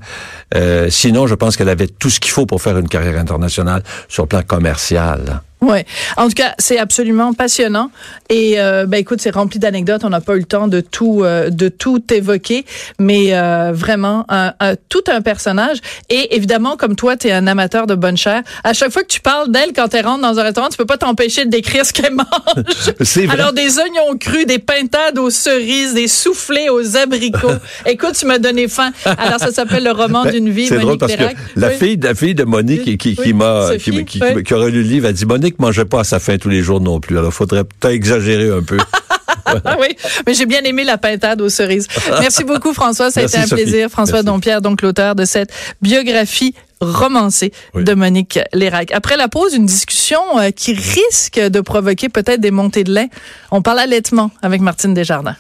Euh, 0.55 0.89
sinon, 0.89 1.27
je 1.27 1.35
pense 1.35 1.57
qu'elle 1.57 1.69
avait 1.69 1.87
tout 1.87 2.09
ce 2.09 2.19
qu'il 2.19 2.31
faut 2.31 2.45
pour 2.45 2.61
faire 2.61 2.77
une 2.77 2.89
carrière 2.89 3.19
internationale 3.19 3.83
sur 4.07 4.23
le 4.23 4.27
plan 4.27 4.43
commercial. 4.43 5.41
Ouais. 5.61 5.85
En 6.17 6.27
tout 6.27 6.35
cas, 6.35 6.53
c'est 6.59 6.77
absolument 6.77 7.33
passionnant. 7.33 7.89
Et 8.29 8.59
euh, 8.59 8.85
ben 8.85 8.97
écoute, 8.99 9.19
c'est 9.21 9.31
rempli 9.33 9.57
d'anecdotes. 9.59 10.03
On 10.03 10.09
n'a 10.09 10.21
pas 10.21 10.35
eu 10.35 10.39
le 10.39 10.43
temps 10.45 10.67
de 10.67 10.81
tout 10.81 11.21
euh, 11.23 11.49
de 11.49 11.67
tout 11.69 12.01
évoquer, 12.13 12.63
mais 12.99 13.29
euh, 13.33 13.71
vraiment 13.73 14.25
un, 14.29 14.53
un- 14.59 14.75
tout 14.89 15.03
un 15.07 15.21
personnage. 15.21 15.77
Et 16.09 16.35
évidemment, 16.35 16.77
comme 16.77 16.95
toi, 16.95 17.17
tu 17.17 17.27
es 17.27 17.31
un 17.31 17.47
amateur 17.47 17.87
de 17.87 17.95
bonne 17.95 18.17
chair. 18.17 18.43
À 18.63 18.73
chaque 18.73 18.91
fois 18.91 19.01
que 19.01 19.07
tu 19.07 19.19
parles 19.19 19.51
d'elle 19.51 19.73
quand 19.73 19.93
elle 19.95 20.05
rentre 20.05 20.21
dans 20.21 20.37
un 20.39 20.43
restaurant, 20.43 20.69
tu 20.69 20.77
peux 20.77 20.85
pas 20.85 20.97
t'empêcher 20.97 21.45
de 21.45 21.49
décrire 21.49 21.85
ce 21.85 21.93
qu'elle 21.93 22.13
mange. 22.13 22.27
C'est 23.01 23.25
vrai. 23.25 23.39
Alors 23.39 23.53
des 23.53 23.79
oignons 23.79 24.15
crus, 24.19 24.45
des 24.45 24.59
pintades 24.59 25.17
aux 25.17 25.29
cerises, 25.31 25.93
des 25.95 26.07
soufflés 26.07 26.69
aux 26.69 26.97
abricots. 26.97 27.49
écoute, 27.87 28.13
tu 28.19 28.25
m'as 28.27 28.37
donné 28.39 28.67
faim. 28.67 28.91
Alors 29.05 29.39
ça 29.39 29.51
s'appelle 29.51 29.83
le 29.83 29.91
roman 29.91 30.23
Ben, 30.23 30.31
d'une 30.33 30.49
vie. 30.49 30.67
C'est 30.67 30.77
drôle 30.77 30.97
parce 30.99 31.13
que 31.13 31.19
Lérac. 31.19 31.37
la 31.55 31.69
Oui. 31.69 31.73
fille, 31.75 31.99
la 32.01 32.13
fille 32.13 32.35
de 32.35 32.43
Monique 32.43 32.83
qui, 32.83 32.97
qui, 32.97 33.15
Oui, 33.17 33.23
qui 33.25 33.33
m'a, 33.33 33.69
qui, 33.79 34.05
qui- 34.05 34.21
oui. 34.35 34.43
qui 34.43 34.53
aurait 34.53 34.69
lu 34.69 34.83
le 34.83 34.87
livre, 34.89 35.07
a 35.07 35.11
dit 35.13 35.25
Monique, 35.25 35.46
Monique 35.47 35.59
mangeait 35.59 35.85
pas 35.85 36.01
à 36.01 36.03
sa 36.03 36.19
faim 36.19 36.37
tous 36.37 36.49
les 36.49 36.61
jours 36.61 36.81
non 36.81 36.99
plus. 36.99 37.17
Alors, 37.17 37.33
faudrait 37.33 37.63
peut-être 37.63 37.93
exagérer 37.93 38.49
un 38.51 38.61
peu. 38.63 38.77
Ah 39.45 39.77
oui, 39.79 39.95
mais 40.25 40.33
j'ai 40.33 40.45
bien 40.45 40.61
aimé 40.63 40.83
la 40.83 40.97
pintade 40.97 41.39
aux 41.41 41.47
cerises. 41.47 41.87
Merci 42.19 42.43
beaucoup, 42.43 42.73
François. 42.73 43.11
Ça 43.11 43.21
a 43.21 43.23
Merci, 43.23 43.35
été 43.37 43.43
un 43.45 43.47
Sophie. 43.47 43.63
plaisir. 43.63 43.89
François 43.89 44.15
Merci. 44.15 44.25
Dompierre, 44.25 44.61
donc 44.61 44.81
l'auteur 44.81 45.15
de 45.15 45.23
cette 45.23 45.51
biographie 45.81 46.53
romancée 46.81 47.53
Oui. 47.73 47.85
de 47.85 47.93
Monique 47.93 48.39
Lérac. 48.53 48.91
Après 48.91 49.15
la 49.15 49.29
pause, 49.29 49.53
une 49.53 49.65
discussion 49.65 50.19
euh, 50.37 50.51
qui 50.51 50.73
risque 50.73 51.39
de 51.39 51.61
provoquer 51.61 52.09
peut-être 52.09 52.41
des 52.41 52.51
montées 52.51 52.83
de 52.83 52.91
lait. 52.93 53.09
On 53.51 53.61
parle 53.61 53.79
allaitement 53.79 54.31
avec 54.41 54.59
Martine 54.59 54.93
Desjardins. 54.93 55.37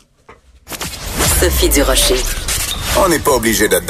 Sophie 1.41 1.69
Durocher. 1.69 2.15
On 3.03 3.09
n'est 3.09 3.19
pas 3.19 3.31
obligé 3.31 3.67
d'être 3.67 3.85